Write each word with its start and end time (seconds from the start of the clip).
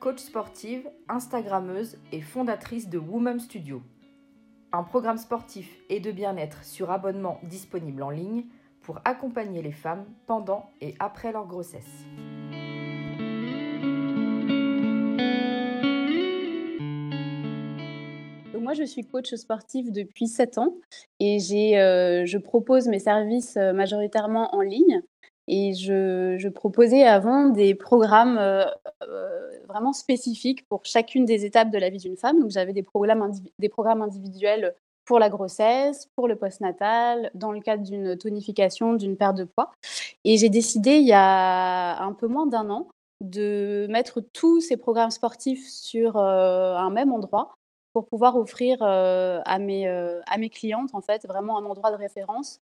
coach 0.00 0.18
sportive, 0.18 0.88
Instagrammeuse 1.08 1.98
et 2.12 2.20
fondatrice 2.20 2.88
de 2.88 2.98
Woman 2.98 3.40
Studio, 3.40 3.82
un 4.72 4.82
programme 4.82 5.18
sportif 5.18 5.78
et 5.88 6.00
de 6.00 6.12
bien-être 6.12 6.64
sur 6.64 6.90
abonnement 6.90 7.40
disponible 7.44 8.02
en 8.02 8.10
ligne 8.10 8.44
pour 8.80 9.00
accompagner 9.04 9.62
les 9.62 9.72
femmes 9.72 10.04
pendant 10.26 10.70
et 10.80 10.94
après 10.98 11.32
leur 11.32 11.46
grossesse. 11.46 12.04
moi, 18.64 18.72
je 18.72 18.82
suis 18.82 19.02
coach 19.02 19.32
sportif 19.34 19.92
depuis 19.92 20.26
7 20.26 20.58
ans 20.58 20.74
et 21.20 21.38
euh, 21.78 22.24
je 22.24 22.38
propose 22.38 22.88
mes 22.88 22.98
services 22.98 23.56
euh, 23.56 23.72
majoritairement 23.72 24.54
en 24.54 24.62
ligne. 24.62 25.02
Et 25.46 25.74
je, 25.74 26.48
proposais 26.48 27.04
avant 27.04 27.48
des 27.48 27.74
programmes 27.74 28.38
euh, 28.38 28.64
euh, 29.02 29.50
vraiment 29.68 29.92
spécifiques 29.92 30.66
pour 30.68 30.84
chacune 30.84 31.24
des 31.24 31.44
étapes 31.44 31.70
de 31.70 31.78
la 31.78 31.90
vie 31.90 31.98
d'une 31.98 32.16
femme. 32.16 32.40
Donc 32.40 32.50
j'avais 32.50 32.72
des 32.72 32.82
programmes, 32.82 33.30
des 33.58 33.68
programmes 33.68 34.02
individuels 34.02 34.74
pour 35.04 35.18
la 35.18 35.28
grossesse, 35.28 36.08
pour 36.16 36.28
le 36.28 36.36
postnatal, 36.36 37.30
dans 37.34 37.52
le 37.52 37.60
cadre 37.60 37.82
d'une 37.82 38.16
tonification, 38.16 38.94
d'une 38.94 39.16
perte 39.16 39.36
de 39.36 39.44
poids. 39.44 39.72
Et 40.24 40.38
j'ai 40.38 40.48
décidé 40.48 40.92
il 40.92 41.06
y 41.06 41.12
a 41.12 42.02
un 42.02 42.12
peu 42.14 42.26
moins 42.26 42.46
d'un 42.46 42.70
an 42.70 42.88
de 43.20 43.86
mettre 43.90 44.20
tous 44.20 44.60
ces 44.60 44.78
programmes 44.78 45.10
sportifs 45.10 45.68
sur 45.68 46.16
euh, 46.16 46.74
un 46.76 46.90
même 46.90 47.12
endroit 47.12 47.54
pour 47.92 48.06
pouvoir 48.06 48.36
offrir 48.36 48.82
à, 48.82 49.58
mes, 49.60 49.86
à 49.86 50.36
mes 50.36 50.50
clientes 50.50 50.90
en 50.94 51.00
fait 51.00 51.24
vraiment 51.28 51.58
un 51.58 51.64
endroit 51.64 51.92
de 51.92 51.96
référence 51.96 52.60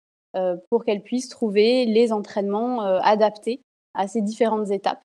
pour 0.71 0.85
qu'elles 0.85 1.03
puissent 1.03 1.29
trouver 1.29 1.85
les 1.85 2.13
entraînements 2.13 2.85
euh, 2.85 2.99
adaptés 3.03 3.61
à 3.95 4.09
ces 4.09 4.23
différentes 4.23 4.71
étapes, 4.71 5.03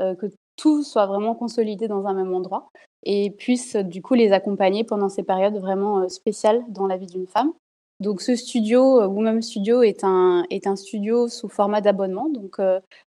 euh, 0.00 0.14
que 0.14 0.26
tout 0.56 0.82
soit 0.82 1.06
vraiment 1.06 1.34
consolidé 1.34 1.88
dans 1.88 2.06
un 2.06 2.14
même 2.14 2.34
endroit 2.34 2.68
et 3.02 3.30
puisse 3.30 3.76
du 3.76 4.02
coup 4.02 4.14
les 4.14 4.32
accompagner 4.32 4.84
pendant 4.84 5.08
ces 5.08 5.22
périodes 5.22 5.56
vraiment 5.56 6.08
spéciales 6.08 6.62
dans 6.68 6.86
la 6.86 6.98
vie 6.98 7.06
d'une 7.06 7.26
femme. 7.26 7.52
Donc 7.98 8.20
ce 8.20 8.34
studio, 8.36 9.06
Woman 9.06 9.40
Studio, 9.42 9.82
est 9.82 10.04
un, 10.04 10.44
est 10.50 10.66
un 10.66 10.76
studio 10.76 11.28
sous 11.28 11.48
format 11.48 11.80
d'abonnement. 11.80 12.28
Donc 12.28 12.58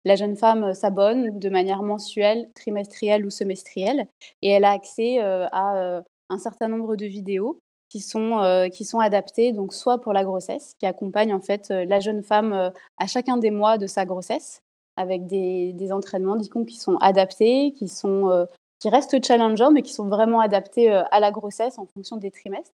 la 0.05 0.17
jeune 0.17 0.37
femme 0.37 0.75
s'abonne 0.75 1.39
de 1.41 1.49
manière 1.49 1.83
mensuelle, 1.83 2.51
trimestrielle 2.55 3.27
ou 3.27 3.31
semestrielle 3.31 4.07
et 4.43 4.51
elle 4.51 4.65
a 4.65 4.71
accès 4.71 5.19
à 5.21 6.03
un 6.29 6.39
certain 6.39 6.69
nombre 6.69 6.95
de 6.95 7.07
vidéos 7.07 7.59
qui 7.91 8.01
sont, 8.01 8.39
euh, 8.39 8.69
qui 8.69 8.85
sont 8.85 9.01
adaptés, 9.01 9.53
donc 9.53 9.75
soit 9.75 9.99
pour 9.99 10.13
la 10.13 10.25
grossesse, 10.25 10.75
qui 10.79 10.87
accompagnent 10.87 11.35
en 11.35 11.41
fait 11.41 11.71
euh, 11.71 11.85
la 11.85 11.99
jeune 11.99 12.23
femme 12.23 12.53
euh, 12.53 12.71
à 12.99 13.07
chacun 13.07 13.37
des 13.37 13.51
mois 13.51 13.79
de 13.79 13.87
sa 13.89 14.07
grossesse, 14.07 14.63
avec 14.97 15.27
des, 15.27 15.73
des 15.73 15.93
entraînements 15.93 16.39
qui 16.39 16.77
sont 16.77 16.97
adaptés, 16.99 17.73
qui, 17.73 17.89
sont, 17.89 18.47
qui 18.81 18.91
restent 18.91 19.25
challengeants, 19.25 19.71
mais 19.71 19.83
qui 19.83 19.95
sont 19.95 20.09
vraiment 20.09 20.41
adaptés 20.41 20.91
à 20.91 21.21
la 21.21 21.31
grossesse 21.31 21.79
en 21.79 21.87
fonction 21.87 22.17
des 22.17 22.31
trimestres. 22.31 22.75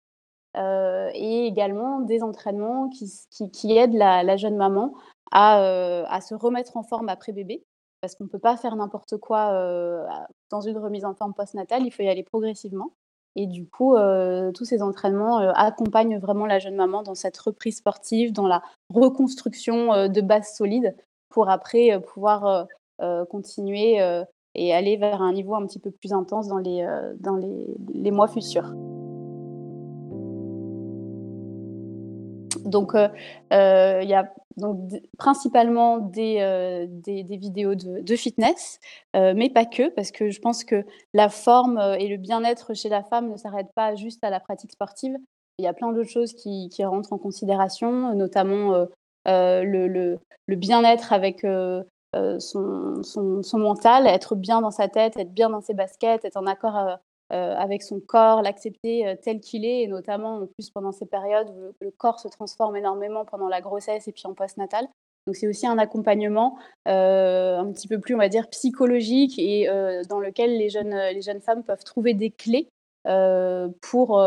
et 0.56 1.46
également 1.46 2.00
des 2.00 2.22
entraînements 2.22 2.88
qui, 2.88 3.12
qui, 3.52 3.76
aident 3.76 3.94
la, 3.94 4.22
la, 4.22 4.36
jeune 4.38 4.56
maman 4.56 4.94
à, 5.32 5.58
à, 6.06 6.20
se 6.22 6.34
remettre 6.34 6.78
en 6.78 6.82
forme 6.82 7.10
après 7.10 7.32
bébé, 7.32 7.62
parce 8.00 8.14
qu'on 8.14 8.24
ne 8.24 8.30
peut 8.30 8.38
pas 8.38 8.56
faire 8.56 8.76
n'importe 8.76 9.18
quoi 9.18 9.50
dans 10.48 10.60
une 10.62 10.78
remise 10.78 11.04
en 11.04 11.14
forme 11.14 11.34
postnatale, 11.34 11.84
il 11.84 11.90
faut 11.90 12.04
y 12.04 12.08
aller 12.08 12.22
progressivement. 12.22 12.92
Et 13.36 13.46
du 13.46 13.66
coup, 13.66 13.96
euh, 13.96 14.52
tous 14.52 14.64
ces 14.64 14.82
entraînements 14.82 15.40
euh, 15.40 15.50
accompagnent 15.54 16.18
vraiment 16.18 16.46
la 16.46 16.58
jeune 16.58 16.76
maman 16.76 17.02
dans 17.02 17.14
cette 17.14 17.36
reprise 17.38 17.78
sportive, 17.78 18.32
dans 18.32 18.46
la 18.46 18.62
reconstruction 18.92 19.92
euh, 19.92 20.08
de 20.08 20.20
bases 20.20 20.54
solides 20.54 20.94
pour 21.30 21.50
après 21.50 22.00
pouvoir 22.00 22.68
continuer 23.28 23.98
et 24.54 24.72
aller 24.72 24.96
vers 24.96 25.20
un 25.20 25.32
niveau 25.32 25.56
un 25.56 25.66
petit 25.66 25.80
peu 25.80 25.90
plus 25.90 26.12
intense 26.12 26.46
dans 26.46 26.58
les, 26.58 28.10
mois 28.12 28.28
futurs. 28.28 28.72
Donc, 32.74 32.92
il 32.94 34.08
y 34.08 34.14
a 34.14 34.28
donc 34.56 34.78
principalement 35.18 35.98
des, 35.98 36.38
euh, 36.40 36.86
des, 36.88 37.36
vidéos 37.36 37.74
de, 37.74 38.16
fitness, 38.16 38.78
euh, 39.16 39.32
mais 39.36 39.50
pas 39.50 39.64
que, 39.64 39.88
parce 39.90 40.10
que 40.10 40.30
je 40.30 40.40
pense 40.40 40.64
que 40.64 40.84
la 41.12 41.28
forme 41.28 41.78
euh, 41.78 41.94
et 41.94 42.08
le 42.08 42.16
bien-être 42.16 42.74
chez 42.74 42.88
la 42.88 43.02
femme 43.02 43.30
ne 43.30 43.36
s'arrêtent 43.36 43.72
pas 43.74 43.94
juste 43.96 44.22
à 44.22 44.30
la 44.30 44.40
pratique 44.40 44.72
sportive. 44.72 45.16
Il 45.58 45.64
y 45.64 45.68
a 45.68 45.72
plein 45.72 45.92
d'autres 45.92 46.10
choses 46.10 46.32
qui, 46.34 46.68
rentrent 46.80 47.12
en 47.12 47.18
considération, 47.18 48.14
notamment 48.14 48.86
le, 49.26 50.18
bien-être 50.48 51.12
avec 51.12 51.42
son, 51.42 53.02
son, 53.02 53.58
mental, 53.58 54.08
être 54.08 54.34
bien 54.34 54.60
dans 54.60 54.72
sa 54.72 54.88
tête, 54.88 55.16
être 55.16 55.32
bien 55.32 55.50
dans 55.50 55.60
ses 55.60 55.74
baskets, 55.74 56.24
être 56.24 56.36
en 56.36 56.46
accord 56.46 56.98
euh, 57.32 57.54
avec 57.56 57.82
son 57.82 58.00
corps, 58.00 58.42
l'accepter 58.42 59.06
euh, 59.06 59.14
tel 59.20 59.40
qu'il 59.40 59.64
est, 59.64 59.80
et 59.80 59.86
notamment 59.86 60.36
en 60.36 60.46
plus 60.46 60.68
pendant 60.68 60.92
ces 60.92 61.06
périodes 61.06 61.48
où 61.50 61.72
le, 61.80 61.90
corps 61.90 62.20
se 62.20 62.28
transforme 62.28 62.76
énormément 62.76 63.24
pendant 63.24 63.48
la 63.48 63.62
grossesse 63.62 64.06
et 64.08 64.12
puis 64.12 64.26
en 64.26 64.34
post-natal. 64.34 64.86
Donc 65.26 65.36
c'est 65.36 65.48
aussi 65.48 65.66
un 65.66 65.78
accompagnement 65.78 66.58
euh, 66.86 67.56
un 67.56 67.72
petit 67.72 67.88
peu 67.88 67.98
plus, 67.98 68.14
on 68.14 68.18
va 68.18 68.28
dire, 68.28 68.46
psychologique 68.50 69.38
et 69.38 69.66
dans 70.10 70.20
lequel 70.20 70.58
les 70.58 70.68
jeunes, 70.68 70.94
les 70.94 71.22
jeunes 71.22 71.40
femmes 71.40 71.64
peuvent 71.64 71.82
trouver 71.82 72.12
des 72.12 72.30
clés 72.30 72.68
pour 73.80 74.20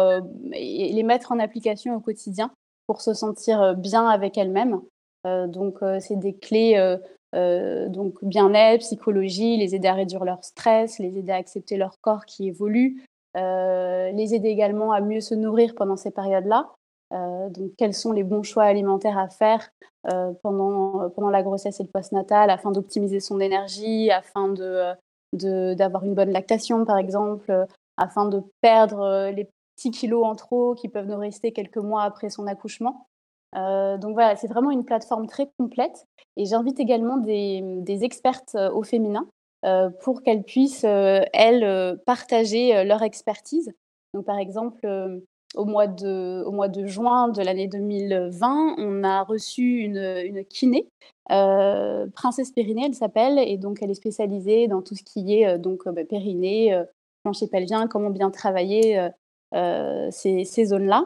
les 0.52 1.04
mettre 1.04 1.32
en 1.32 1.38
application 1.38 1.96
au 1.96 2.00
quotidien 2.00 2.52
pour 2.88 3.02
se 3.02 3.14
sentir 3.14 3.76
bien 3.76 4.08
avec 4.08 4.40
elles-mêmes. 4.40 4.82
donc 5.24 5.82
c'est 6.00 6.18
des 6.18 6.34
clés 6.34 6.98
euh, 7.36 7.90
donc 7.90 8.24
bien-être, 8.24 8.82
psychologie, 8.82 9.58
les 9.58 9.76
aider 9.76 9.88
à 9.88 9.94
réduire 9.94 10.24
leur 10.24 10.44
stress, 10.44 11.00
les 11.00 11.18
aider 11.18 11.32
à 11.32 11.36
accepter 11.36 11.78
leur 11.78 12.00
corps 12.02 12.26
qui 12.26 12.48
évolue, 12.48 13.04
euh, 13.36 14.12
les 14.12 14.34
aider 14.34 14.50
également 14.50 14.92
à 14.92 15.02
mieux 15.02 15.22
se 15.22 15.36
nourrir 15.36 15.76
pendant 15.76 15.98
ces 15.98 16.12
périodes-là. 16.12 16.72
Euh, 17.14 17.50
donc 17.50 17.72
quels 17.78 17.94
sont 17.94 18.12
les 18.12 18.24
bons 18.24 18.44
choix 18.44 18.64
alimentaires 18.64 19.18
à 19.18 19.30
faire 19.30 19.70
pendant, 20.42 21.10
pendant 21.10 21.30
la 21.30 21.44
grossesse 21.44 21.82
et 21.82 21.84
le 21.84 21.90
postnatal 21.90 22.50
afin 22.50 22.72
d'optimiser 22.72 23.20
son 23.20 23.42
énergie, 23.42 24.10
afin 24.10 24.48
de, 24.48 24.94
d'avoir 25.74 26.06
une 26.06 26.14
bonne 26.14 26.32
lactation 26.32 26.86
par 26.86 26.98
exemple, 26.98 27.66
afin 27.98 28.30
de 28.30 28.42
perdre 28.62 29.30
les 29.32 29.50
petits 29.76 29.92
kilos 29.92 30.26
en 30.26 30.36
trop 30.36 30.76
qui 30.76 30.88
peuvent 30.88 31.08
nous 31.08 31.18
rester 31.18 31.52
quelques 31.52 31.76
mois 31.76 32.04
après 32.04 32.30
son 32.30 32.48
accouchement. 32.48 33.07
Euh, 33.56 33.98
donc 33.98 34.14
voilà, 34.14 34.36
c'est 34.36 34.48
vraiment 34.48 34.72
une 34.72 34.86
plateforme 34.86 35.28
très 35.28 35.50
complète. 35.58 36.06
Et 36.36 36.46
j'invite 36.46 36.80
également 36.80 37.18
des, 37.18 38.04
expertes 38.04 38.56
euh, 38.56 38.72
au 38.72 38.84
féminin 38.84 39.28
euh, 39.66 39.90
pour 40.02 40.22
qu'elles 40.22 40.44
puissent, 40.44 40.84
elles, 40.84 42.00
partager 42.06 42.84
leur 42.84 43.02
expertise. 43.04 43.72
Donc 44.14 44.26
par 44.26 44.38
exemple, 44.38 44.88
au 45.56 45.66
mois, 45.66 45.88
de, 45.88 46.86
juin 46.86 47.30
de 47.30 47.42
l'année 47.42 47.68
2020, 47.68 48.76
on 48.78 49.04
a 49.04 49.24
reçu 49.24 49.80
une, 49.80 50.22
une 50.24 50.46
kiné, 50.46 50.88
Princesse 51.28 52.52
Périnée, 52.52 52.86
elle 52.86 52.96
s'appelle, 52.96 53.40
et 53.40 53.58
donc 53.58 53.80
elle 53.82 53.92
est 53.92 53.96
spécialisée 53.96 54.68
dans 54.68 54.82
tout 54.82 54.96
ce 54.96 55.04
qui 55.04 55.34
est 55.34 55.58
donc 55.58 55.88
bah, 55.90 56.06
périnée, 56.06 56.80
plancher 57.24 57.48
pelvien, 57.48 57.88
comment 57.88 58.12
bien 58.12 58.32
travailler 58.32 59.10
ces, 59.52 60.46
ces 60.46 60.66
zones-là. 60.66 61.06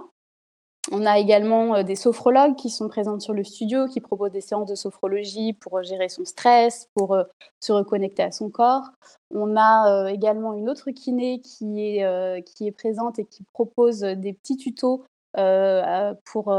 On 0.89 1.06
a 1.06 1.19
également 1.19 1.75
euh, 1.75 1.83
des 1.83 1.95
sophrologues 1.95 2.56
qui 2.56 2.69
sont 2.69 2.88
présentes 2.88 3.22
sur 3.22 3.33
le 3.33 3.44
studio, 3.44 3.88
qui 3.88 4.01
proposent 4.01 4.31
des 4.31 4.42
séances 4.42 4.69
de 4.69 4.75
sophrologie 4.75 5.54
pour 5.54 5.78
euh, 5.78 5.83
gérer 5.83 6.10
son 6.10 6.25
stress, 6.25 6.89
pour 6.95 7.13
euh, 7.13 7.24
se 7.60 7.72
reconnecter 7.72 8.24
à 8.24 8.31
son 8.31 8.50
corps. 8.50 8.89
On 9.33 9.56
a 9.57 10.12
également 10.12 10.54
une 10.54 10.69
autre 10.69 10.92
kiné 10.92 11.39
qui 11.39 11.80
est, 11.80 12.72
présente 12.75 13.19
et 13.19 13.25
qui 13.25 13.44
propose 13.54 14.00
des 14.00 14.33
petits 14.33 14.57
tutos 14.57 15.06
pour 16.25 16.54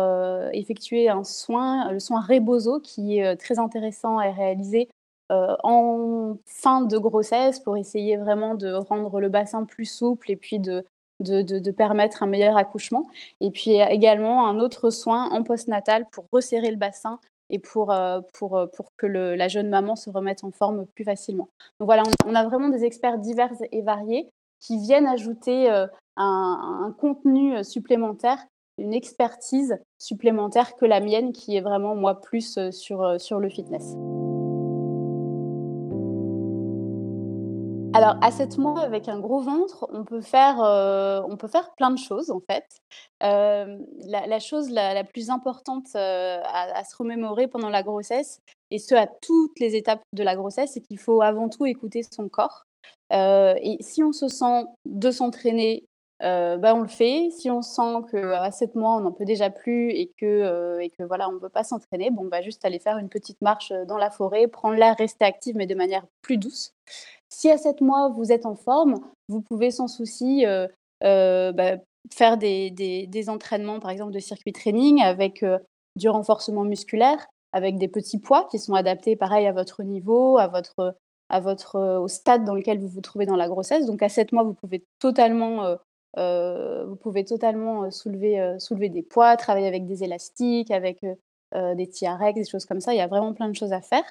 effectuer 0.55 1.11
un 1.11 1.23
soin, 1.23 1.93
le 1.93 1.99
soin 1.99 2.23
Rebozo, 2.23 2.81
qui 2.81 3.19
est 3.19 3.37
très 3.37 3.59
intéressant 3.59 4.17
à 4.17 4.31
réaliser 4.31 4.89
en 5.29 6.39
fin 6.47 6.81
de 6.81 6.97
grossesse 6.97 7.61
pour 7.61 7.77
essayer 7.77 8.17
vraiment 8.17 8.55
de 8.55 8.73
rendre 8.73 9.21
le 9.21 9.29
bassin 9.29 9.65
plus 9.65 9.85
souple 9.85 10.31
et 10.31 10.37
puis 10.37 10.59
de 10.59 10.87
de, 11.23 11.71
permettre 11.71 12.23
un 12.23 12.27
meilleur 12.27 12.57
accouchement. 12.57 13.07
Et 13.41 13.51
puis 13.51 13.73
également 13.73 14.47
un 14.47 14.59
autre 14.59 14.91
soin 14.91 15.31
en 15.31 15.43
postnatal 15.43 16.07
pour 16.11 16.27
resserrer 16.33 16.71
le 16.71 16.77
bassin 16.77 17.19
et 17.53 17.59
pour, 17.59 17.93
euh, 17.93 18.21
pour, 18.33 18.57
euh, 18.57 18.67
pour 18.67 18.93
que 18.97 19.07
la 19.07 19.47
jeune 19.47 19.69
maman 19.69 19.95
se 19.95 20.11
remette 20.11 20.43
en 20.43 20.51
forme 20.51 20.87
plus 20.87 21.05
facilement. 21.05 21.49
Donc 21.79 21.87
voilà, 21.87 22.03
on, 22.27 22.35
a 22.35 22.45
vraiment 22.45 22.71
des 22.71 22.85
experts 22.85 23.19
divers 23.19 23.53
et 23.71 23.83
variés 23.83 24.29
qui 24.59 24.79
viennent 24.79 25.07
ajouter 25.07 25.71
euh, 25.71 25.87
un, 26.17 26.95
contenu 26.99 27.63
supplémentaire, 27.63 28.39
une 28.79 28.95
expertise 28.95 29.79
supplémentaire 29.99 30.77
que 30.77 30.87
la 30.87 31.01
mienne, 31.01 31.33
qui 31.33 31.57
est 31.57 31.61
vraiment 31.61 31.95
moi 31.95 32.21
plus 32.21 32.59
sur, 32.71 33.21
sur 33.21 33.39
le 33.39 33.49
fitness. 33.49 33.95
Alors, 38.02 38.16
à 38.20 38.32
7 38.32 38.58
mois, 38.58 38.81
avec 38.81 39.08
un 39.08 39.20
gros 39.20 39.40
ventre, 39.43 39.87
on 39.93 40.02
peut 40.02 40.22
faire, 40.22 40.56
on 40.58 41.37
peut 41.37 41.46
faire 41.46 41.70
plein 41.76 41.93
de 41.93 41.99
choses, 41.99 42.32
en 42.32 42.40
fait. 42.40 42.66
la, 43.20 44.40
chose 44.40 44.70
la, 44.70 45.04
plus 45.04 45.31
importante 45.31 45.87
à, 45.94 46.43
à, 46.43 46.82
se 46.82 46.96
remémorer 46.96 47.46
pendant 47.46 47.69
la 47.69 47.84
grossesse, 47.84 48.40
et 48.72 48.81
ce 48.81 48.96
à 48.96 49.06
toutes 49.06 49.60
les 49.60 49.76
étapes 49.76 50.02
de 50.14 50.25
la 50.25 50.34
grossesse, 50.34 50.72
c'est 50.75 50.81
qu'il 50.81 50.99
faut 50.99 51.22
avant 51.22 51.49
tout 51.49 51.64
écouter 51.64 52.02
son 52.02 52.28
corps. 52.28 52.64
et 53.12 53.76
si 53.78 54.02
on 54.02 54.10
se 54.10 54.26
sent 54.26 54.64
de 54.84 55.12
s'entraîner, 55.12 55.84
bah, 56.23 56.75
on 56.75 56.81
le 56.81 56.89
fait. 56.89 57.31
Si 57.31 57.51
on 57.51 57.63
sent 57.63 58.05
qu'à 58.11 58.51
7 58.51 58.75
mois, 58.75 58.97
on 58.97 59.01
n'en 59.01 59.13
peut 59.13 59.25
déjà 59.25 59.51
plus 59.51 59.91
et 59.91 60.13
que, 60.17 60.79
et 60.81 60.91
que 60.91 61.03
voilà, 61.03 61.29
on 61.29 61.33
ne 61.33 61.39
peut 61.39 61.49
pas 61.49 61.65
s'entraîner, 61.65 62.11
bon, 62.11 62.27
bah, 62.27 62.43
juste 62.43 62.65
aller 62.65 62.79
faire 62.79 62.99
une 62.99 63.09
petite 63.09 63.43
marche 63.43 63.73
dans 63.89 63.99
la 63.99 64.11
forêt, 64.11 64.47
prendre 64.47 64.77
l'air, 64.77 64.97
rester 64.97 65.25
active, 65.25 65.57
mais 65.57 65.67
de 65.67 65.75
manière 65.75 66.07
plus 66.23 66.39
douce. 66.39 66.73
Si 67.33 67.51
à 67.51 67.57
7 67.57 67.81
mois, 67.81 68.11
vous 68.11 68.31
êtes 68.31 68.45
en 68.45 68.55
forme, 68.55 69.01
vous 69.29 69.41
pouvez 69.41 69.71
sans 69.71 69.89
souci 69.89 70.45
euh, 70.45 70.69
euh, 71.03 71.51
bah, 71.53 71.77
faire 72.13 72.37
des, 72.37 72.71
des, 72.71 73.31
entraînements, 73.31 73.81
par 73.81 73.91
exemple, 73.91 74.13
de 74.13 74.19
circuit 74.19 74.53
training 74.53 75.01
avec 75.01 75.43
euh, 75.43 75.59
du 75.97 76.11
renforcement 76.11 76.65
musculaire, 76.65 77.27
avec 77.53 77.79
des 77.79 77.89
petits 77.89 78.19
poids 78.19 78.47
qui 78.51 78.59
sont 78.59 78.75
adaptés, 78.75 79.17
pareil, 79.17 79.47
à 79.47 79.53
votre 79.53 79.83
niveau, 79.83 80.37
à 80.37 80.47
votre, 80.47 80.95
à 81.31 81.41
votre, 81.41 81.99
au 81.99 82.09
stade 82.09 82.45
dans 82.45 82.55
lequel 82.55 82.79
vous 82.79 82.89
vous 82.89 83.01
trouvez 83.01 83.25
dans 83.25 83.37
la 83.37 83.49
grossesse. 83.49 83.87
Donc, 83.87 84.03
à 84.03 84.11
7 84.11 84.33
mois, 84.33 84.43
vous 84.43 84.55
pouvez 84.55 84.85
totalement, 84.99 85.79
vous 86.17 86.97
pouvez 86.97 87.25
totalement 87.25 87.91
soulever, 87.91 88.56
soulever 88.59 88.88
des 88.88 89.03
poids, 89.03 89.37
travailler 89.37 89.67
avec 89.67 89.87
des 89.87 90.05
élastiques, 90.05 90.70
avec 90.70 91.03
euh, 91.55 91.75
des 91.75 91.87
TRX, 91.87 92.32
des 92.35 92.44
choses 92.44 92.64
comme 92.64 92.81
ça. 92.81 92.94
Il 92.94 92.97
y 92.97 93.03
a 93.03 93.06
vraiment 93.06 93.35
plein 93.35 93.49
de 93.49 93.55
choses 93.55 93.75
à 93.75 93.82
faire. 93.82 94.05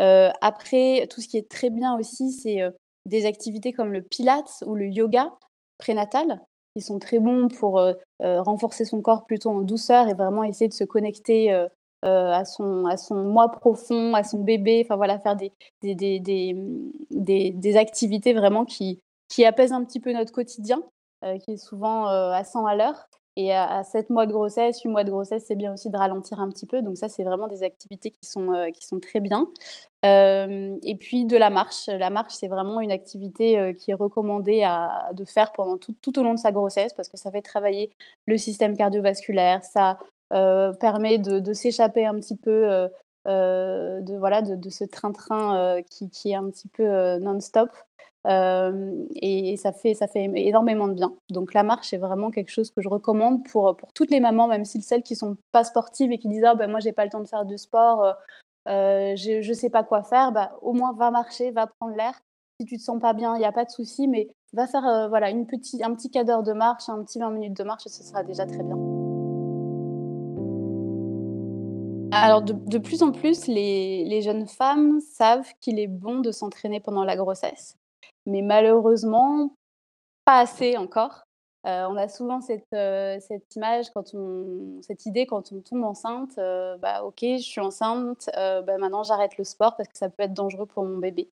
Euh, 0.00 0.30
après, 0.40 1.06
tout 1.08 1.20
ce 1.20 1.28
qui 1.28 1.36
est 1.36 1.48
très 1.48 1.70
bien 1.70 1.96
aussi, 1.96 2.32
c'est 2.32 2.62
euh, 2.62 2.70
des 3.06 3.26
activités 3.26 3.72
comme 3.72 3.92
le 3.92 4.02
pilates 4.02 4.64
ou 4.66 4.74
le 4.74 4.86
yoga 4.86 5.32
prénatal, 5.78 6.40
qui 6.74 6.82
sont 6.82 6.98
très 6.98 7.20
bons 7.20 7.48
pour 7.48 7.80
renforcer 8.20 8.84
son 8.84 9.00
corps 9.00 9.24
plutôt 9.24 9.50
en 9.50 9.62
douceur 9.62 10.08
et 10.08 10.14
vraiment 10.14 10.44
essayer 10.44 10.68
de 10.68 10.74
se 10.74 10.84
connecter 10.84 11.50
à, 12.02 12.44
son, 12.44 12.84
à 12.84 12.96
son 12.98 13.24
moi 13.24 13.50
profond, 13.50 14.14
à 14.14 14.22
son 14.22 14.40
bébé, 14.40 14.82
enfin 14.84 14.96
voilà, 14.96 15.18
faire 15.18 15.36
des, 15.36 15.52
des, 15.82 15.94
des, 15.94 16.20
des, 16.20 17.50
des 17.50 17.76
activités 17.76 18.34
vraiment 18.34 18.66
qui, 18.66 19.00
qui 19.28 19.44
apaisent 19.46 19.72
un 19.72 19.82
petit 19.84 20.00
peu 20.00 20.12
notre 20.12 20.32
quotidien, 20.32 20.82
qui 21.44 21.52
est 21.52 21.56
souvent 21.56 22.06
à 22.06 22.44
100 22.44 22.66
à 22.66 22.74
l'heure. 22.74 23.08
Et 23.36 23.54
à, 23.54 23.84
7 23.84 24.10
mois 24.10 24.26
de 24.26 24.32
grossesse, 24.32 24.82
8 24.82 24.88
mois 24.90 25.04
de 25.04 25.10
grossesse, 25.10 25.44
c'est 25.46 25.54
bien 25.54 25.72
aussi 25.72 25.88
de 25.88 25.96
ralentir 25.96 26.40
un 26.40 26.48
petit 26.50 26.66
peu. 26.66 26.82
Donc 26.82 26.96
ça, 26.96 27.08
c'est 27.08 27.22
vraiment 27.22 27.46
des 27.46 27.62
activités 27.62 28.10
qui 28.10 28.28
sont, 28.28 28.52
euh, 28.52 28.70
qui 28.70 28.84
sont 28.84 28.98
très 28.98 29.20
bien. 29.20 29.48
Euh, 30.04 30.76
et 30.82 30.96
puis 30.96 31.24
de 31.26 31.36
la 31.36 31.48
marche. 31.48 31.86
La 31.86 32.10
marche, 32.10 32.34
c'est 32.34 32.48
vraiment 32.48 32.80
une 32.80 32.90
activité 32.90 33.58
euh, 33.58 33.72
qui 33.72 33.92
est 33.92 33.94
recommandée 33.94 34.62
à, 34.64 35.10
de 35.14 35.24
faire 35.24 35.52
pendant 35.52 35.78
tout, 35.78 35.94
tout, 36.02 36.18
au 36.18 36.22
long 36.22 36.34
de 36.34 36.38
sa 36.38 36.50
grossesse 36.50 36.92
parce 36.92 37.08
que 37.08 37.16
ça 37.16 37.30
fait 37.30 37.42
travailler 37.42 37.90
le 38.26 38.36
système 38.36 38.76
cardiovasculaire. 38.76 39.62
Ça 39.64 39.98
permet 40.28 41.18
de, 41.18 41.52
s'échapper 41.52 42.06
un 42.06 42.14
petit 42.14 42.36
peu 42.36 42.88
de, 43.26 44.18
voilà, 44.18 44.42
de 44.42 44.70
ce 44.70 44.84
train-train 44.84 45.82
qui, 45.90 46.08
qui, 46.08 46.30
est 46.30 46.36
un 46.36 46.48
petit 46.50 46.68
peu 46.68 47.18
non-stop. 47.18 47.70
Euh, 48.26 49.06
et, 49.14 49.56
ça, 49.56 49.72
fait, 49.72 49.94
ça 49.94 50.06
fait 50.06 50.30
énormément 50.34 50.88
de 50.88 50.94
bien. 50.94 51.14
Donc 51.30 51.54
la 51.54 51.62
marche 51.62 51.92
est 51.92 51.98
vraiment 51.98 52.30
quelque 52.30 52.50
chose 52.50 52.70
que 52.70 52.82
je 52.82 52.88
recommande 52.88 53.44
pour, 53.48 53.76
pour 53.76 53.92
toutes 53.92 54.10
les 54.10 54.20
mamans, 54.20 54.46
même 54.46 54.64
si 54.64 54.82
celles 54.82 55.02
qui 55.02 55.16
sont 55.16 55.36
pas 55.52 55.64
sportives 55.64 56.12
et 56.12 56.18
qui 56.18 56.28
disent 56.28 56.44
ah, 56.44 56.54
ben, 56.54 56.70
moi 56.70 56.80
j'ai 56.80 56.92
pas 56.92 57.04
le 57.04 57.10
temps 57.10 57.20
de 57.20 57.28
faire 57.28 57.44
du 57.44 57.56
sport, 57.56 58.04
euh, 58.04 58.12
euh, 58.68 59.16
je 59.16 59.48
ne 59.48 59.54
sais 59.54 59.70
pas 59.70 59.84
quoi 59.84 60.02
faire, 60.02 60.32
bah, 60.32 60.52
au 60.62 60.72
moins 60.72 60.92
va 60.92 61.10
marcher, 61.10 61.50
va 61.50 61.66
prendre 61.66 61.96
l'air. 61.96 62.20
Si 62.60 62.66
tu 62.66 62.76
te 62.76 62.82
sens 62.82 63.00
pas 63.00 63.14
bien, 63.14 63.36
il 63.36 63.38
n'y 63.38 63.46
a 63.46 63.52
pas 63.52 63.64
de 63.64 63.70
souci, 63.70 64.06
mais 64.06 64.28
va 64.52 64.66
faire 64.66 65.08
voilà, 65.08 65.30
une 65.30 65.46
petit, 65.46 65.82
un 65.82 65.94
petit 65.94 66.10
quart 66.10 66.26
d'heure 66.26 66.42
de 66.42 66.52
marche, 66.52 66.90
un 66.90 67.02
petit 67.02 67.18
20 67.18 67.30
minutes 67.30 67.56
de 67.56 67.64
marche, 67.64 67.86
et 67.86 67.88
ce 67.88 68.04
sera 68.04 68.22
déjà 68.22 68.44
très 68.44 68.62
bien. 68.62 68.76
Alors, 72.12 72.42
de, 72.42 72.52
de 72.52 72.78
plus 72.78 73.02
en 73.02 73.12
plus, 73.12 73.46
les, 73.46 74.04
les, 74.04 74.20
jeunes 74.20 74.46
femmes 74.46 75.00
savent 75.00 75.48
qu'il 75.60 75.78
est 75.78 75.86
bon 75.86 76.18
de 76.18 76.32
s'entraîner 76.32 76.80
pendant 76.80 77.04
la 77.04 77.16
grossesse 77.16 77.79
mais 78.26 78.42
malheureusement, 78.42 79.54
pas 80.24 80.40
assez 80.40 80.76
encore. 80.76 81.24
Euh, 81.66 81.86
on 81.90 81.96
a 81.96 82.08
souvent 82.08 82.40
cette, 82.40 82.72
euh, 82.72 83.18
cette 83.20 83.54
image, 83.54 83.90
quand 83.90 84.14
on, 84.14 84.80
cette 84.82 85.04
idée 85.04 85.26
quand 85.26 85.52
on 85.52 85.60
tombe 85.60 85.84
enceinte, 85.84 86.38
euh, 86.38 86.78
bah 86.78 87.04
ok, 87.04 87.18
je 87.20 87.42
suis 87.42 87.60
enceinte, 87.60 88.30
bah, 88.34 88.78
maintenant 88.78 89.02
j'arrête 89.02 89.36
le 89.36 89.44
sport 89.44 89.76
parce 89.76 89.88
que 89.88 89.98
ça 89.98 90.08
peut 90.08 90.22
être 90.22 90.32
dangereux 90.32 90.66
pour 90.66 90.84
mon 90.84 90.98
bébé 90.98 91.30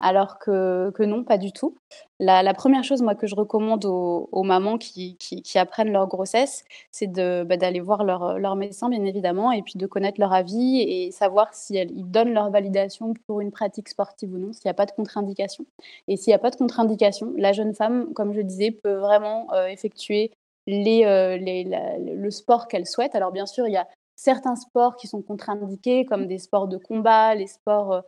alors 0.00 0.38
que, 0.38 1.04
non, 1.04 1.24
pas 1.24 1.38
du 1.38 1.52
tout. 1.52 1.74
La, 2.20 2.54
première 2.54 2.84
chose, 2.84 3.02
moi, 3.02 3.14
que 3.14 3.26
je 3.26 3.34
recommande 3.34 3.84
aux, 3.86 4.42
mamans 4.42 4.76
qui, 4.78 5.16
apprennent 5.54 5.90
leur 5.90 6.06
grossesse, 6.06 6.64
c'est 6.90 7.10
bah, 7.12 7.56
d'aller 7.56 7.80
voir 7.80 8.04
leur, 8.04 8.56
médecin, 8.56 8.88
bien 8.90 9.04
évidemment, 9.04 9.52
et 9.52 9.62
puis 9.62 9.74
de 9.76 9.86
connaître 9.86 10.20
leur 10.20 10.32
avis 10.32 10.80
et 10.80 11.10
savoir 11.12 11.54
si 11.54 11.84
donnent 11.86 12.34
leur 12.34 12.50
validation 12.50 13.14
pour 13.26 13.40
une 13.40 13.50
pratique 13.50 13.88
sportive 13.88 14.34
ou 14.34 14.38
non, 14.38 14.52
s'il 14.52 14.66
n'y 14.66 14.70
a 14.70 14.74
pas 14.74 14.86
de 14.86 14.92
contre-indication. 14.92 15.64
Et 16.08 16.16
s'il 16.16 16.30
n'y 16.30 16.34
a 16.34 16.38
pas 16.38 16.50
de 16.50 16.56
contre-indication, 16.56 17.32
la 17.36 17.52
jeune 17.52 17.74
femme, 17.74 18.12
comme 18.12 18.34
je 18.34 18.42
disais, 18.42 18.70
peut 18.72 18.96
vraiment 18.96 19.52
euh, 19.54 19.66
effectuer 19.66 20.32
euh, 20.68 21.38
le 21.38 22.30
sport 22.30 22.68
qu'elle 22.68 22.86
souhaite. 22.86 23.14
Alors, 23.14 23.32
bien 23.32 23.46
sûr, 23.46 23.66
il 23.66 23.72
y 23.72 23.76
a 23.76 23.88
certains 24.16 24.56
sports 24.56 24.96
qui 24.96 25.06
sont 25.06 25.22
contre-indiqués, 25.22 26.04
comme 26.04 26.26
des 26.26 26.38
sports 26.38 26.68
de 26.68 26.76
combat, 26.76 27.34
les 27.34 27.46
sports 27.46 27.92
euh, 27.92 28.00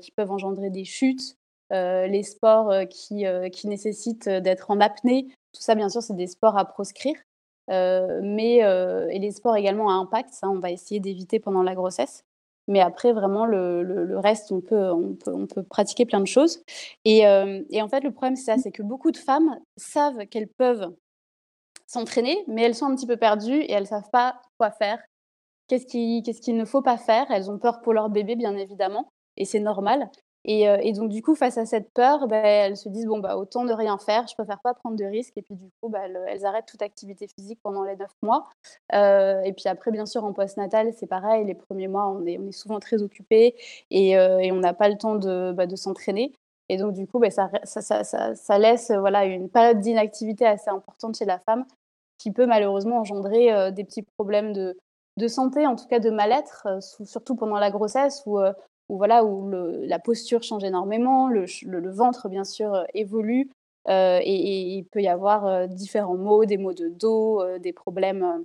qui 0.00 0.10
peuvent 0.12 0.30
engendrer 0.30 0.70
des 0.70 0.84
chutes, 0.84 1.36
euh, 1.72 2.06
les 2.06 2.22
sports 2.22 2.70
euh, 2.70 2.84
qui, 2.84 3.24
qui 3.52 3.68
nécessitent 3.68 4.28
d'être 4.28 4.70
en 4.70 4.80
apnée. 4.80 5.28
Tout 5.52 5.62
ça, 5.62 5.74
bien 5.74 5.88
sûr, 5.88 6.02
c'est 6.02 6.16
des 6.16 6.26
sports 6.26 6.56
à 6.58 6.64
proscrire. 6.64 7.16
mais, 7.68 8.58
et 8.58 9.18
les 9.18 9.30
sports 9.30 9.56
également 9.56 9.88
à 9.88 9.94
impact, 9.94 10.30
ça, 10.34 10.48
on 10.48 10.58
va 10.58 10.70
essayer 10.70 11.00
d'éviter 11.00 11.40
pendant 11.40 11.62
la 11.62 11.74
grossesse. 11.74 12.24
Mais 12.68 12.80
après, 12.80 13.12
vraiment, 13.12 13.44
le, 13.44 13.82
le, 13.82 14.18
reste, 14.18 14.52
on 14.52 14.60
peut, 14.60 14.92
on, 14.92 15.14
peut, 15.14 15.32
on 15.34 15.46
peut 15.46 15.64
pratiquer 15.64 16.06
plein 16.06 16.20
de 16.20 16.26
choses. 16.26 16.62
Et, 17.04 17.20
et 17.70 17.82
en 17.82 17.88
fait, 17.88 18.00
le 18.00 18.12
problème, 18.12 18.36
c'est 18.36 18.44
ça, 18.44 18.58
c'est 18.58 18.70
que 18.70 18.82
beaucoup 18.82 19.10
de 19.10 19.16
femmes 19.16 19.58
savent 19.76 20.26
qu'elles 20.26 20.48
peuvent 20.48 20.94
s'entraîner, 21.86 22.44
mais 22.46 22.62
elles 22.62 22.74
sont 22.74 22.86
un 22.86 22.94
petit 22.94 23.06
peu 23.06 23.16
perdues 23.16 23.60
et 23.60 23.72
elles 23.72 23.82
ne 23.82 23.88
savent 23.88 24.10
pas 24.10 24.40
quoi 24.58 24.70
faire. 24.70 25.02
Qu'est-ce 25.68 25.86
qu'il 25.86 26.22
qu 26.22 26.52
ne 26.52 26.64
faut 26.64 26.82
pas 26.82 26.98
faire? 26.98 27.26
Elles 27.30 27.50
ont 27.50 27.58
peur 27.58 27.80
pour 27.82 27.94
leur 27.94 28.10
bébé, 28.10 28.36
bien 28.36 28.56
évidemment 28.56 29.08
et 29.36 29.44
c'est 29.44 29.60
normal. 29.60 30.10
Et, 30.44 30.92
donc, 30.92 31.08
du 31.08 31.22
coup, 31.22 31.36
face 31.36 31.56
à 31.56 31.66
cette 31.66 31.92
peur, 31.92 32.26
bah, 32.26 32.36
elles 32.38 32.76
se 32.76 32.88
disent 32.88 33.06
bon, 33.06 33.20
bah, 33.20 33.36
autant 33.36 33.64
de 33.64 33.72
rien 33.72 33.96
faire, 33.98 34.26
je 34.26 34.34
préfère 34.34 34.60
pas 34.60 34.74
prendre 34.74 34.96
de 34.96 35.04
risques. 35.04 35.36
Et 35.36 35.42
puis, 35.42 35.54
du 35.54 35.68
coup, 35.80 35.88
bah, 35.88 36.00
elles, 36.26 36.44
arrêtent 36.44 36.66
toute 36.66 36.82
activité 36.82 37.28
physique 37.28 37.60
pendant 37.62 37.84
les 37.84 37.94
neuf 37.94 38.10
mois. 38.22 38.48
Et 38.92 39.52
puis 39.56 39.68
après, 39.68 39.92
bien 39.92 40.06
sûr, 40.06 40.24
en 40.24 40.32
post-natal, 40.32 40.92
c'est 40.94 41.06
pareil. 41.06 41.44
Les 41.44 41.54
premiers 41.54 41.88
mois, 41.88 42.08
on 42.08 42.26
est, 42.26 42.38
on 42.38 42.48
est 42.48 42.52
souvent 42.52 42.80
très 42.80 43.02
occupés 43.02 43.54
et, 43.90 44.18
on 44.18 44.58
n'a 44.58 44.74
pas 44.74 44.88
le 44.88 44.96
temps 44.96 45.14
de, 45.14 45.52
bah, 45.52 45.66
s'entraîner. 45.76 46.32
Et 46.68 46.76
donc, 46.76 46.92
du 46.94 47.06
coup, 47.06 47.22
ça, 47.30 48.58
laisse 48.58 48.90
voilà, 48.90 49.24
une 49.24 49.48
période 49.48 49.78
d'inactivité 49.78 50.44
assez 50.44 50.70
importante 50.70 51.16
chez 51.16 51.24
la 51.24 51.38
femme 51.38 51.64
qui 52.18 52.32
peut 52.32 52.46
malheureusement 52.46 52.98
engendrer 52.98 53.70
des 53.72 53.84
petits 53.84 54.02
problèmes 54.02 54.52
de, 54.52 54.76
santé, 55.28 55.68
en 55.68 55.76
tout 55.76 55.86
cas 55.86 56.00
de 56.00 56.10
mal-être, 56.10 56.66
surtout 56.80 57.36
pendant 57.36 57.60
la 57.60 57.70
grossesse 57.70 58.24
où, 58.92 58.98
voilà, 58.98 59.24
où 59.24 59.50
la 59.50 59.98
posture 59.98 60.42
change 60.42 60.64
énormément, 60.64 61.28
le, 61.28 61.90
ventre, 61.90 62.28
bien 62.28 62.44
sûr, 62.44 62.74
euh, 62.74 62.84
évolue. 62.92 63.50
Euh, 63.88 64.20
et, 64.22 64.76
il 64.76 64.84
peut 64.84 65.00
y 65.00 65.08
avoir 65.08 65.46
euh, 65.46 65.66
différents 65.66 66.16
maux, 66.16 66.44
des 66.44 66.58
maux 66.58 66.74
de 66.74 66.88
dos, 66.88 67.42
des 67.58 67.72
problèmes 67.72 68.44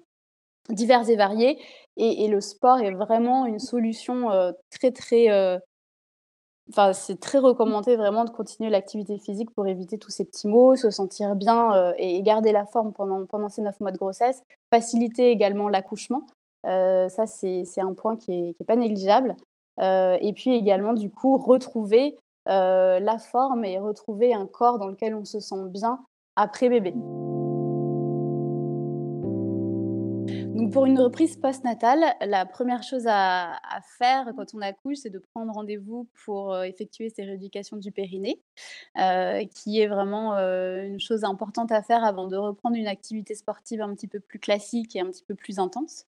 divers 0.70 1.10
et 1.10 1.18
variés. 1.18 1.60
Et, 1.98 2.28
le 2.30 2.40
sport 2.40 2.80
est 2.80 2.92
vraiment 2.92 3.46
une 3.46 3.60
solution 3.60 4.30
très, 4.72 4.92
très. 4.92 5.60
C'est 6.94 7.20
très 7.20 7.40
recommandé 7.40 7.98
vraiment 7.98 8.24
de 8.24 8.30
continuer 8.30 8.70
l'activité 8.70 9.18
physique 9.18 9.52
pour 9.52 9.68
éviter 9.68 9.98
tous 9.98 10.12
ces 10.12 10.26
petits 10.26 10.48
maux, 10.48 10.76
se 10.78 10.90
sentir 10.92 11.36
bien 11.36 11.94
et 11.98 12.22
garder 12.22 12.54
la 12.54 12.66
forme 12.66 12.94
pendant, 12.94 13.50
ces 13.50 13.62
neuf 13.62 13.80
mois 13.82 13.92
de 13.92 13.98
grossesse. 13.98 14.44
Faciliter 14.74 15.30
également 15.30 15.68
l'accouchement. 15.68 16.26
ça, 16.64 17.26
c'est 17.26 17.82
un 17.82 17.94
point 17.94 18.16
qui 18.16 18.32
n'est 18.32 18.56
est 18.60 18.66
pas 18.66 18.78
négligeable. 18.78 19.36
Euh, 19.80 20.18
et 20.22 20.34
puis 20.34 20.52
également, 20.56 20.94
du 20.94 21.10
coup, 21.10 21.38
retrouver 21.38 22.18
euh, 22.48 23.00
la 23.00 23.18
forme 23.18 23.66
et 23.66 23.80
retrouver 23.80 24.34
un 24.34 24.48
corps 24.48 24.80
dans 24.80 24.88
lequel 24.88 25.16
on 25.16 25.26
se 25.26 25.40
sent 25.40 25.70
bien 25.70 26.00
après 26.36 26.70
bébé. 26.70 26.94
Pour 30.72 30.86
une 30.86 31.00
reprise 31.00 31.38
postnatale, 31.38 32.04
la 32.22 32.46
première 32.46 32.84
chose 32.84 33.06
à, 33.08 33.60
faire 33.98 34.32
quand 34.36 34.54
on 34.54 34.62
accouche, 34.62 34.98
c'est 34.98 35.10
de 35.10 35.20
prendre 35.20 35.54
rendez-vous 35.54 36.08
pour 36.26 36.54
euh, 36.54 36.64
effectuer 36.64 37.10
ces 37.10 37.24
rééducations 37.24 37.78
du 37.78 37.92
périnée, 37.92 38.42
euh, 38.98 39.46
qui 39.46 39.80
est 39.80 39.88
vraiment 39.88 40.36
euh, 40.36 40.84
une 40.84 41.00
chose 41.00 41.24
importante 41.24 41.72
à 41.72 41.82
faire 41.84 42.04
avant 42.04 42.28
de 42.28 42.36
reprendre 42.36 42.76
une 42.76 42.88
activité 42.88 43.36
sportive 43.36 43.82
un 43.82 43.94
petit 43.94 44.08
peu 44.08 44.20
plus 44.20 44.40
classique 44.40 44.96
et 44.96 45.02
un 45.02 45.08
petit 45.08 45.24
peu 45.24 45.36
plus 45.36 45.60
intense. 45.60 46.06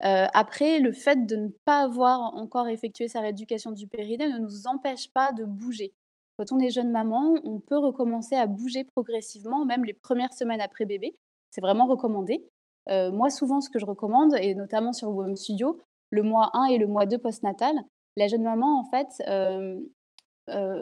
après, 0.00 0.78
le 0.78 0.92
fait 0.92 1.26
de 1.26 1.36
ne 1.36 1.48
pas 1.64 1.82
avoir 1.82 2.34
encore 2.34 2.68
effectué 2.68 3.08
sa 3.08 3.20
rééducation 3.20 3.72
du 3.72 3.86
périnée 3.86 4.28
ne 4.28 4.38
nous 4.38 4.66
empêche 4.66 5.10
pas 5.12 5.32
de 5.32 5.44
bouger. 5.44 5.92
Quand 6.38 6.52
on 6.52 6.58
est 6.58 6.70
jeune 6.70 6.90
maman, 6.90 7.34
on 7.44 7.60
peut 7.60 7.78
recommencer 7.78 8.34
à 8.34 8.46
bouger 8.46 8.84
progressivement, 8.84 9.64
même 9.64 9.84
les 9.84 9.92
premières 9.92 10.32
semaines 10.32 10.60
après 10.60 10.86
bébé. 10.86 11.16
C'est 11.50 11.60
vraiment 11.60 11.86
recommandé. 11.86 12.48
Moi, 12.88 13.30
souvent, 13.30 13.60
ce 13.60 13.70
que 13.70 13.78
je 13.78 13.86
recommande, 13.86 14.34
et 14.40 14.54
notamment 14.54 14.92
sur 14.92 15.08
Home 15.16 15.36
Studio, 15.36 15.78
le 16.10 16.22
mois 16.22 16.50
1 16.54 16.64
et 16.66 16.78
le 16.78 16.86
mois 16.86 17.06
2 17.06 17.18
postnatal, 17.18 17.74
la 18.16 18.26
jeune 18.26 18.42
maman, 18.42 18.80
en 18.80 18.84
fait, 18.84 19.22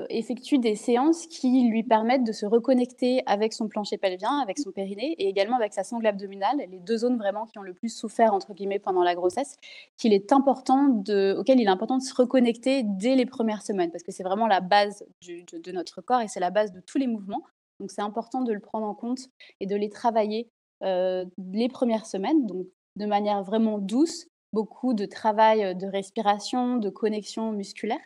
effectue 0.09 0.59
des 0.59 0.75
séances 0.75 1.27
qui 1.27 1.69
lui 1.69 1.83
permettent 1.83 2.25
de 2.25 2.33
se 2.33 2.47
reconnecter 2.47 3.23
avec 3.27 3.53
son 3.53 3.69
plancher 3.69 3.99
pelvien, 3.99 4.39
avec 4.39 4.59
son 4.59 4.71
périnée 4.73 5.15
et 5.19 5.29
également 5.29 5.57
avec 5.57 5.75
sa 5.75 5.85
sangle 5.85 6.07
abdominale, 6.07 6.59
les 6.71 6.79
deux 6.79 6.99
zones 6.99 7.19
vraiment 7.19 7.47
qui 7.47 7.59
ont 7.59 7.63
le 7.63 7.75
plus 7.75 7.95
souffert 7.95 8.33
entre 8.33 8.55
guillemets 8.55 8.79
pendant 8.79 9.03
la 9.03 9.15
grossesse, 9.15 9.57
qu'il 9.97 10.13
est 10.13 10.33
important 10.33 10.89
de, 10.89 11.37
auquel 11.39 11.61
il 11.61 11.67
est 11.67 11.71
important 11.71 11.99
de 11.99 12.03
se 12.03 12.15
reconnecter 12.15 12.83
dès 12.85 13.15
les 13.15 13.27
premières 13.27 13.63
semaines 13.63 13.91
parce 13.91 14.03
que 14.03 14.13
c'est 14.13 14.23
vraiment 14.23 14.47
la 14.47 14.61
base 14.61 15.05
de, 15.27 15.73
notre 15.73 16.01
corps 16.01 16.21
et 16.21 16.29
c'est 16.29 16.41
la 16.41 16.51
base 16.51 16.73
de 16.73 16.81
tous 16.81 16.99
les 16.99 17.07
mouvements. 17.07 17.43
Donc 17.81 17.91
c'est 17.91 18.03
important 18.03 18.43
de 18.43 18.53
le 18.53 18.61
prendre 18.61 18.87
en 18.87 18.95
compte 18.95 19.21
et 19.61 19.67
de 19.67 19.77
les 19.77 19.89
travailler 19.89 20.49
les 20.83 21.69
premières 21.69 22.07
semaines, 22.07 22.47
donc 22.47 22.67
de 22.97 23.07
manière 23.07 23.43
vraiment 23.43 23.79
douce, 23.79 24.27
beaucoup 24.53 24.95
de 24.95 25.07
travail 25.07 25.65
euh, 25.65 25.75
de 25.75 25.87
respiration, 25.87 26.77
de 26.77 26.91
connexion 26.91 27.53
musculaire. 27.53 28.01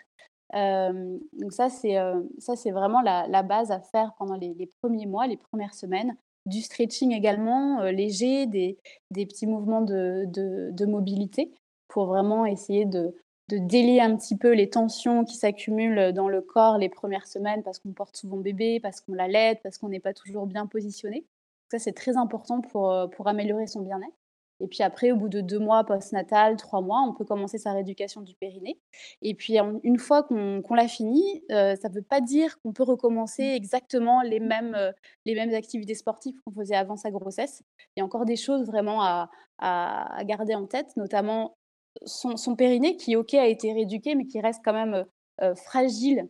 Euh, 0.54 1.18
donc 1.32 1.52
ça, 1.52 1.70
c'est 1.70 1.96
ça, 2.38 2.56
c'est 2.56 2.72
vraiment 2.72 3.00
la, 3.00 3.42
base 3.42 3.70
à 3.70 3.80
faire 3.80 4.12
pendant 4.18 4.36
les, 4.36 4.68
premiers 4.82 5.06
mois, 5.06 5.26
les 5.26 5.38
premières 5.38 5.74
semaines. 5.74 6.14
Du 6.44 6.60
stretching 6.60 7.12
également, 7.12 7.84
léger, 7.84 8.46
des, 8.46 8.76
des, 9.10 9.24
petits 9.24 9.46
mouvements 9.46 9.80
de, 9.80 10.24
de, 10.26 10.84
mobilité 10.84 11.54
pour 11.88 12.04
vraiment 12.04 12.44
essayer 12.44 12.84
de, 12.84 13.14
de 13.48 13.58
délier 13.58 14.00
un 14.00 14.14
petit 14.14 14.36
peu 14.36 14.52
les 14.52 14.68
tensions 14.68 15.24
qui 15.24 15.36
s'accumulent 15.36 16.12
dans 16.12 16.28
le 16.28 16.42
corps 16.42 16.76
les 16.76 16.90
premières 16.90 17.26
semaines 17.26 17.62
parce 17.62 17.78
qu'on 17.78 17.92
porte 17.92 18.16
souvent 18.16 18.36
bébé, 18.36 18.78
parce 18.80 19.00
qu'on 19.00 19.14
l'allaite, 19.14 19.60
parce 19.62 19.78
qu'on 19.78 19.88
n'est 19.88 20.00
pas 20.00 20.12
toujours 20.12 20.46
bien 20.46 20.66
positionné. 20.66 21.24
Ça, 21.72 21.78
c'est 21.78 21.92
très 21.92 22.18
important 22.18 22.60
pour, 22.60 22.92
euh, 22.92 23.06
pour 23.06 23.28
améliorer 23.28 23.66
son 23.66 23.80
bien-être. 23.80 24.12
Et 24.60 24.66
puis 24.66 24.82
après, 24.82 25.10
au 25.10 25.16
bout 25.16 25.30
de 25.30 25.40
deux 25.40 25.58
mois 25.58 25.82
post-natal, 25.84 26.56
trois 26.58 26.82
mois, 26.82 27.00
on 27.08 27.14
peut 27.14 27.24
commencer 27.24 27.56
sa 27.56 27.72
rééducation 27.72 28.20
du 28.20 28.34
périnée. 28.34 28.78
Et 29.22 29.34
puis 29.34 29.56
une 29.82 29.98
fois 29.98 30.22
qu'on 30.22 30.74
l'a 30.74 30.86
fini, 30.86 31.42
euh, 31.50 31.74
ça 31.76 31.88
ne 31.88 31.94
veut 31.94 32.02
pas 32.02 32.20
dire 32.20 32.60
qu'on 32.60 32.74
peut 32.74 32.82
recommencer 32.82 33.42
exactement 33.42 34.20
les 34.20 34.38
mêmes, 34.38 34.74
euh, 34.74 34.92
les 35.24 35.34
mêmes 35.34 35.54
activités 35.54 35.94
sportives 35.94 36.34
qu'on 36.44 36.52
faisait 36.52 36.76
avant 36.76 36.96
sa 36.96 37.10
grossesse. 37.10 37.62
Il 37.96 38.00
y 38.00 38.02
a 38.02 38.04
encore 38.04 38.26
des 38.26 38.36
choses 38.36 38.66
vraiment 38.66 39.02
à, 39.02 39.30
à, 39.58 40.22
garder 40.24 40.54
en 40.54 40.66
tête, 40.66 40.94
notamment 40.98 41.56
son, 42.04 42.36
son, 42.36 42.54
périnée 42.54 42.98
qui, 42.98 43.16
ok, 43.16 43.32
a 43.32 43.46
été 43.46 43.72
rééduqué, 43.72 44.14
mais 44.14 44.26
qui 44.26 44.42
reste 44.42 44.60
quand 44.62 44.74
même 44.74 45.06
fragile 45.56 46.28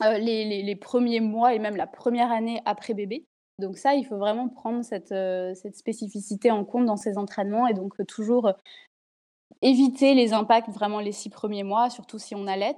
les, 0.00 0.44
les, 0.44 0.62
les, 0.62 0.76
premiers 0.76 1.20
mois 1.20 1.54
et 1.54 1.58
même 1.58 1.76
la 1.76 1.88
première 1.88 2.30
année 2.30 2.62
après 2.64 2.94
bébé. 2.94 3.26
Donc 3.60 3.78
ça, 3.78 3.94
il 3.94 4.04
faut 4.04 4.16
vraiment 4.16 4.48
prendre 4.48 4.82
cette, 4.82 5.12
euh, 5.12 5.54
spécificité 5.72 6.50
en 6.50 6.64
compte 6.64 6.86
dans 6.86 6.96
ces 6.96 7.18
entraînements 7.18 7.66
et 7.66 7.74
donc 7.74 8.00
euh, 8.00 8.04
toujours 8.04 8.48
euh, 8.48 8.52
éviter 9.62 10.14
les 10.14 10.32
impacts 10.32 10.70
vraiment 10.70 11.00
les 11.00 11.12
six 11.12 11.30
premiers 11.30 11.62
mois, 11.62 11.90
surtout 11.90 12.18
si 12.18 12.34
on 12.34 12.46
allait, 12.46 12.76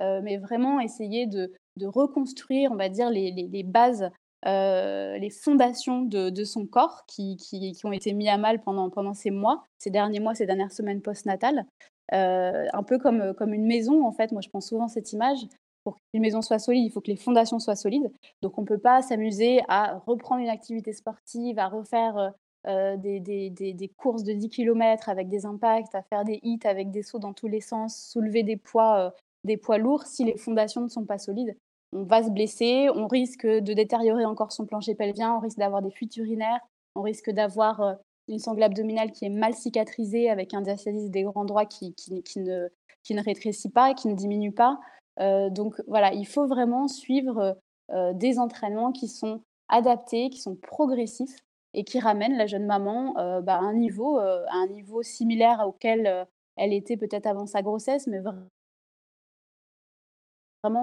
mais 0.00 0.38
vraiment 0.38 0.80
essayer 0.80 1.26
de, 1.26 1.52
reconstruire, 1.80 2.72
on 2.72 2.76
va 2.76 2.88
dire, 2.88 3.10
les, 3.10 3.62
bases, 3.62 4.08
les 4.46 5.30
fondations 5.30 6.02
de, 6.02 6.44
son 6.44 6.66
corps 6.66 7.04
qui, 7.06 7.36
ont 7.84 7.92
été 7.92 8.14
mis 8.14 8.28
à 8.28 8.38
mal 8.38 8.62
pendant, 8.62 9.14
ces 9.14 9.30
mois, 9.30 9.62
ces 9.78 9.90
derniers 9.90 10.20
mois, 10.20 10.34
ces 10.34 10.46
dernières 10.46 10.72
semaines 10.72 11.02
postnatales. 11.02 11.66
un 12.10 12.82
peu 12.82 12.98
comme, 12.98 13.34
comme 13.34 13.52
une 13.52 13.66
maison, 13.66 14.06
en 14.06 14.12
fait. 14.12 14.32
Moi, 14.32 14.40
je 14.40 14.48
pense 14.48 14.68
souvent 14.68 14.88
cette 14.88 15.12
image 15.12 15.46
pour 15.84 15.96
qu'une 15.96 16.22
maison 16.22 16.42
soit 16.42 16.58
solide, 16.58 16.84
il 16.84 16.90
faut 16.90 17.00
que 17.00 17.10
les 17.10 17.16
fondations 17.16 17.58
soient 17.58 17.76
solides. 17.76 18.10
Donc, 18.40 18.58
on 18.58 18.62
ne 18.62 18.66
peut 18.66 18.78
pas 18.78 19.02
s'amuser 19.02 19.60
à 19.68 19.98
reprendre 20.06 20.42
une 20.42 20.48
activité 20.48 20.92
sportive, 20.92 21.58
à 21.58 21.68
refaire 21.68 22.16
euh, 22.18 22.30
euh, 22.68 22.96
des, 22.96 23.92
courses 23.96 24.22
de 24.22 24.32
10 24.32 24.48
km 24.48 25.08
avec 25.08 25.28
des 25.28 25.46
impacts, 25.46 25.94
à 25.94 26.02
faire 26.02 26.24
des 26.24 26.38
hits 26.42 26.60
avec 26.64 26.90
des 26.90 27.02
sauts 27.02 27.18
dans 27.18 27.32
tous 27.32 27.48
les 27.48 27.60
sens, 27.60 27.96
soulever 27.96 28.42
des 28.44 28.56
poids, 28.56 28.98
euh, 28.98 29.10
des 29.44 29.56
poids 29.56 29.78
lourds 29.78 30.04
si 30.04 30.24
les 30.24 30.36
fondations 30.36 30.80
ne 30.80 30.88
sont 30.88 31.04
pas 31.04 31.18
solides. 31.18 31.56
On 31.92 32.04
va 32.04 32.22
se 32.22 32.30
blesser, 32.30 32.88
on 32.94 33.06
risque 33.06 33.46
de 33.46 33.72
détériorer 33.72 34.24
encore 34.24 34.52
son 34.52 34.64
plancher 34.64 34.94
pelvien, 34.94 35.36
on 35.36 35.40
risque 35.40 35.58
d'avoir 35.58 35.82
des 35.82 35.90
fuites 35.90 36.16
urinaires, 36.16 36.60
on 36.94 37.02
risque 37.02 37.30
d'avoir 37.30 37.96
une 38.28 38.38
sangle 38.38 38.62
abdominale 38.62 39.12
qui 39.12 39.26
est 39.26 39.30
mal 39.30 39.52
cicatrisée 39.52 40.30
avec 40.30 40.54
un 40.54 40.62
diastasis 40.62 41.10
des 41.10 41.24
grands 41.24 41.44
droits 41.44 41.66
qui, 41.66 41.94
ne, 42.10 42.20
qui 42.22 43.14
ne 43.14 43.22
rétrécit 43.22 43.70
pas 43.70 43.92
qui 43.92 44.08
ne 44.08 44.14
diminue 44.14 44.52
pas. 44.52 44.78
Euh, 45.20 45.50
donc 45.50 45.80
voilà, 45.86 46.12
il 46.14 46.26
faut 46.26 46.46
vraiment 46.46 46.88
suivre 46.88 47.58
euh, 47.90 48.12
des 48.14 48.38
entraînements 48.38 48.92
qui 48.92 49.08
sont 49.08 49.42
adaptés, 49.68 50.30
qui 50.30 50.40
sont 50.40 50.56
progressifs 50.56 51.38
et 51.74 51.84
qui 51.84 52.00
ramènent 52.00 52.36
la 52.36 52.46
jeune 52.46 52.66
maman 52.66 53.16
euh, 53.18 53.40
bah, 53.40 53.56
à, 53.56 53.60
un 53.60 53.74
niveau, 53.74 54.18
un 54.18 54.66
niveau 54.68 55.02
similaire 55.02 55.66
auquel 55.66 56.26
elle 56.56 56.72
était 56.72 56.96
peut-être 56.96 57.26
avant 57.26 57.46
sa 57.46 57.62
grossesse, 57.62 58.06
mais 58.06 58.20
vraiment 58.20 58.46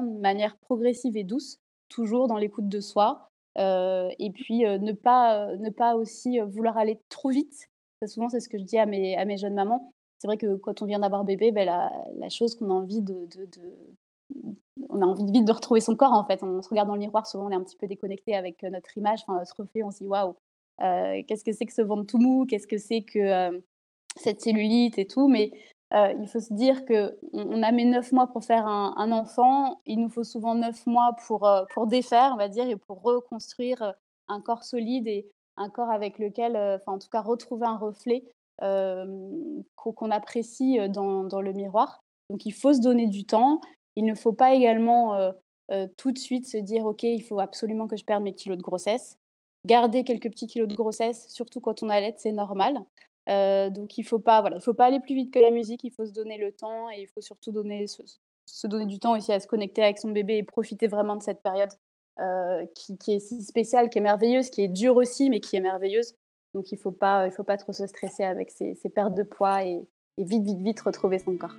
de 0.02 0.20
manière 0.20 0.58
progressive 0.58 1.16
et 1.16 1.24
douce, 1.24 1.58
toujours 1.90 2.28
dans 2.28 2.38
l'écoute 2.38 2.68
de 2.68 2.80
soi. 2.80 3.30
et 3.58 4.32
puis 4.34 4.62
ne, 4.62 4.92
pas, 4.94 5.56
ne 5.58 5.70
pas 5.70 5.96
aussi 5.96 6.40
vouloir 6.40 6.78
aller 6.78 7.00
trop 7.10 7.30
vite. 7.30 7.70
souvent, 8.08 8.30
c'est 8.30 8.40
ce 8.40 8.50
que 8.50 8.58
je 8.58 8.64
dis 8.64 8.80
à 8.80 8.86
mes, 8.86 9.16
à 9.16 9.26
mes 9.26 9.38
jeunes 9.38 9.54
mamans. 9.54 9.92
C'est 10.20 10.28
vrai 10.28 10.38
que 10.38 10.56
quand 10.58 10.82
on 10.82 10.86
vient 10.86 11.00
d'avoir 11.00 11.24
bébé, 11.24 11.52
ben, 11.52 11.66
la, 11.66 12.30
chose 12.30 12.56
qu'on 12.56 12.70
a 12.72 12.74
envie 12.74 13.02
de, 13.02 13.28
on 14.90 15.02
a 15.02 15.06
envie 15.06 15.32
vite 15.32 15.46
de 15.46 15.52
retrouver 15.52 15.82
son 15.82 15.96
corps 15.96 16.14
en 16.14 16.26
fait. 16.26 16.44
On 16.44 16.62
se 16.62 16.70
regarde 16.70 16.88
dans 16.88 16.96
le 16.96 17.00
miroir, 17.00 17.28
souvent 17.28 17.48
on 17.48 17.52
est 17.52 17.56
un 17.56 17.64
petit 17.64 17.78
peu 17.78 17.88
déconnecté 17.88 18.36
avec 18.36 18.64
euh, 18.64 18.70
notre 18.70 18.98
image, 18.98 19.22
enfin, 19.24 19.40
notre 19.40 19.56
reflet, 19.58 19.84
on 19.84 19.92
se 19.92 20.00
dit 20.00 20.08
waouh, 20.08 20.36
euh, 20.82 21.22
qu'est-ce 21.28 21.44
que 21.44 21.52
c'est 21.52 21.66
que 21.66 21.74
ce 21.74 21.82
ventre 21.82 22.06
tout 22.06 22.18
mou, 22.18 22.46
qu'est-ce 22.46 22.68
que 22.68 22.78
c'est 22.78 23.02
que 23.02 23.20
euh, 23.20 23.60
cette 24.16 24.42
cellulite 24.42 24.98
et 24.98 25.08
tout. 25.08 25.28
Mais 25.28 25.52
il 25.92 26.28
faut 26.28 26.40
se 26.40 26.54
dire 26.54 26.86
qu'on 26.86 27.10
on 27.34 27.64
a 27.64 27.72
mis 27.72 27.86
neuf 27.86 28.12
mois 28.12 28.28
pour 28.28 28.44
faire 28.44 28.68
un, 28.68 29.12
enfant, 29.12 29.82
il 29.88 30.00
nous 30.00 30.10
faut 30.10 30.24
souvent 30.24 30.54
neuf 30.54 30.86
mois 30.86 31.16
pour, 31.26 31.50
pour 31.74 31.88
défaire, 31.88 32.32
on 32.34 32.38
va 32.38 32.48
dire, 32.48 32.70
et 32.70 32.76
pour 32.76 33.02
reconstruire 33.02 33.96
un 34.28 34.40
corps 34.40 34.64
solide 34.64 35.08
et 35.08 35.32
un 35.58 35.72
corps 35.72 35.90
avec 35.90 36.20
lequel, 36.20 36.80
en 36.86 37.00
tout 37.00 37.08
cas, 37.12 37.22
retrouver 37.22 37.66
un 37.66 37.78
reflet 37.78 38.24
qu'on 38.60 40.12
apprécie 40.12 40.78
dans, 40.90 41.24
dans 41.24 41.42
le 41.42 41.54
miroir. 41.54 42.04
Donc 42.30 42.46
il 42.46 42.54
faut 42.54 42.74
se 42.74 42.82
donner 42.82 43.08
du 43.08 43.26
temps, 43.26 43.60
il 44.00 44.06
ne 44.06 44.16
faut 44.16 44.32
pas 44.32 44.54
également 44.54 45.16
euh, 45.16 45.32
euh, 45.72 45.88
tout 45.98 46.14
de 46.14 46.18
suite 46.18 46.48
se 46.48 46.58
dire 46.58 46.86
ok, 46.86 47.04
il 47.04 47.22
faut 47.22 47.40
absolument 47.40 47.86
que 47.86 47.98
je 47.98 48.06
perde 48.06 48.24
mes 48.24 48.34
kilos 48.34 48.58
de 48.58 48.64
grossesse. 48.64 49.18
Garder 49.66 50.06
quelques 50.06 50.30
petits 50.32 50.48
kilos 50.48 50.70
de 50.70 50.76
grossesse, 50.76 51.28
surtout 51.28 51.60
quand 51.60 51.84
on 51.84 51.90
allait, 51.90 52.16
c'est 52.18 52.32
normal. 52.32 52.80
Euh, 53.28 53.70
donc 53.70 53.98
il 53.98 54.04
faut 54.04 54.20
pas, 54.20 54.40
voilà, 54.40 54.62
faut 54.62 54.74
pas 54.74 54.86
aller 54.86 55.02
plus 55.02 55.16
vite 55.16 55.34
que 55.34 55.40
la 55.40 55.52
musique. 55.52 55.84
Il 55.84 55.92
faut 55.92 56.06
se 56.06 56.14
donner 56.14 56.38
le 56.38 56.54
temps 56.54 56.90
et 56.90 57.02
il 57.02 57.08
faut 57.08 57.20
surtout 57.20 57.52
donner, 57.52 57.88
se, 58.46 58.68
donner 58.68 58.86
du 58.86 59.00
temps 59.00 59.18
aussi 59.18 59.34
à 59.34 59.40
se 59.42 59.48
connecter 59.48 59.84
avec 59.84 60.00
son 60.00 60.12
bébé 60.12 60.38
et 60.38 60.44
profiter 60.44 60.88
vraiment 60.88 61.18
de 61.18 61.24
cette 61.24 61.42
période 61.42 61.72
qui, 62.76 62.98
est 63.08 63.20
si 63.20 63.44
spéciale, 63.44 63.90
qui 63.90 63.98
est 63.98 64.02
merveilleuse, 64.02 64.50
qui 64.50 64.62
est 64.62 64.68
dure 64.68 64.96
aussi, 64.96 65.30
mais 65.30 65.42
qui 65.42 65.56
est 65.58 65.62
merveilleuse. 65.62 66.16
Donc 66.54 66.72
il 66.72 66.78
faut 66.78 66.92
pas, 66.92 67.28
il 67.28 67.32
faut 67.32 67.44
pas 67.44 67.58
trop 67.58 67.74
se 67.74 67.86
stresser 67.86 68.24
avec 68.24 68.50
ces, 68.50 68.76
pertes 68.94 69.14
de 69.14 69.24
poids 69.24 69.64
et 69.64 69.82
vite, 70.18 70.44
vite, 70.44 70.60
vite 70.60 70.80
retrouver 70.82 71.20
son 71.20 71.38
corps. 71.38 71.56